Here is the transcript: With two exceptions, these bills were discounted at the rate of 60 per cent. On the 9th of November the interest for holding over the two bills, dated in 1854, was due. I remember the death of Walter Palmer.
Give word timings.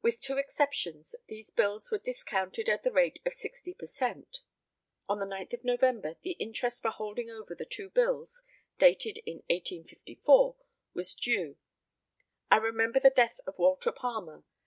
With 0.00 0.20
two 0.20 0.38
exceptions, 0.38 1.14
these 1.26 1.50
bills 1.50 1.90
were 1.90 1.98
discounted 1.98 2.66
at 2.66 2.82
the 2.82 2.90
rate 2.90 3.18
of 3.26 3.34
60 3.34 3.74
per 3.74 3.84
cent. 3.84 4.40
On 5.06 5.18
the 5.18 5.26
9th 5.26 5.52
of 5.52 5.64
November 5.64 6.16
the 6.22 6.30
interest 6.30 6.80
for 6.80 6.90
holding 6.90 7.28
over 7.28 7.54
the 7.54 7.66
two 7.66 7.90
bills, 7.90 8.42
dated 8.78 9.18
in 9.26 9.42
1854, 9.50 10.56
was 10.94 11.14
due. 11.14 11.58
I 12.50 12.56
remember 12.56 13.00
the 13.00 13.10
death 13.10 13.38
of 13.46 13.58
Walter 13.58 13.92
Palmer. 13.92 14.44